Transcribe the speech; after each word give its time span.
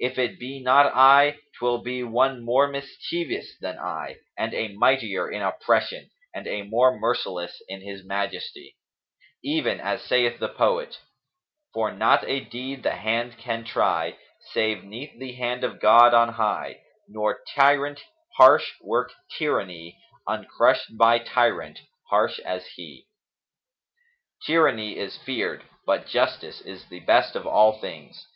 If 0.00 0.18
it 0.18 0.40
be 0.40 0.58
not 0.58 0.92
I, 0.92 1.38
'twill 1.56 1.82
be 1.84 2.02
one 2.02 2.44
more 2.44 2.66
mischievous 2.66 3.54
than 3.60 3.78
I 3.78 4.16
and 4.36 4.52
a 4.52 4.74
mightier 4.74 5.30
in 5.30 5.40
oppression 5.40 6.10
and 6.34 6.48
a 6.48 6.62
more 6.62 6.98
merciless 6.98 7.62
in 7.68 7.82
his 7.82 8.04
majesty; 8.04 8.76
even 9.40 9.78
as 9.80 10.02
saith 10.02 10.40
the 10.40 10.48
poet:[FN#280]— 10.48 10.98
'For 11.74 11.92
not 11.92 12.24
a 12.28 12.40
deed 12.40 12.82
the 12.82 12.96
hand 12.96 13.38
can 13.38 13.62
try 13.64 14.16
Save 14.50 14.82
'neath 14.82 15.16
the 15.16 15.34
hand 15.34 15.62
of 15.62 15.78
God 15.78 16.12
on 16.12 16.30
high, 16.30 16.80
Nor 17.06 17.42
tyrant 17.54 18.02
harsh 18.36 18.68
work 18.82 19.12
tyranny 19.36 19.96
Uncrushed 20.26 20.96
by 20.98 21.20
tyrant 21.20 21.78
harsh 22.10 22.40
as 22.40 22.66
he.' 22.74 23.06
Tyranny 24.44 24.96
is 24.96 25.16
feared: 25.18 25.62
but 25.86 26.08
justice 26.08 26.60
is 26.62 26.86
the 26.88 26.98
best 26.98 27.36
of 27.36 27.46
all 27.46 27.78
things. 27.80 28.26